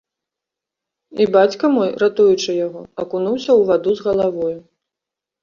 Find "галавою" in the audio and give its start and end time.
4.09-4.51